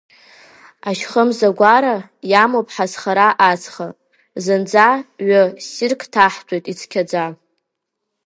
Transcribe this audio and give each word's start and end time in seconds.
Ашьхымзагәара 0.89 1.95
иамоуп 2.31 2.67
ҳазхара 2.75 3.27
ацха, 3.49 3.87
зынӡа 4.43 4.87
ҩы 5.25 5.41
ссирк 5.65 6.01
ҭаҳҭәоит, 6.11 6.65
ицқьаӡа. 6.71 7.25